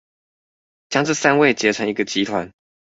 [0.89, 2.53] 將這三位結成一個集團